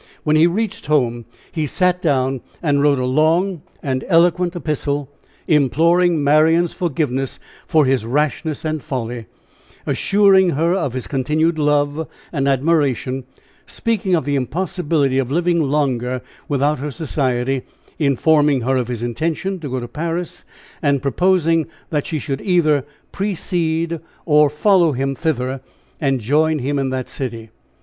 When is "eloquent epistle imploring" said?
4.07-6.23